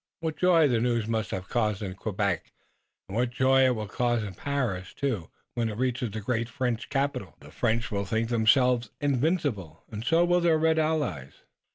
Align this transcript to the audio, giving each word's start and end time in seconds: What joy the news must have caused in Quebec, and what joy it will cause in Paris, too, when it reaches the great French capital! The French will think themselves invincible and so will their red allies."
What 0.19 0.35
joy 0.35 0.67
the 0.67 0.79
news 0.79 1.05
must 1.05 1.29
have 1.29 1.47
caused 1.47 1.83
in 1.83 1.93
Quebec, 1.93 2.51
and 3.07 3.15
what 3.15 3.29
joy 3.29 3.67
it 3.67 3.75
will 3.75 3.85
cause 3.87 4.23
in 4.23 4.33
Paris, 4.33 4.95
too, 4.95 5.29
when 5.53 5.69
it 5.69 5.77
reaches 5.77 6.09
the 6.09 6.21
great 6.21 6.49
French 6.49 6.89
capital! 6.89 7.35
The 7.39 7.51
French 7.51 7.91
will 7.91 8.05
think 8.05 8.29
themselves 8.29 8.89
invincible 8.99 9.83
and 9.91 10.03
so 10.03 10.25
will 10.25 10.41
their 10.41 10.57
red 10.57 10.79
allies." 10.79 11.43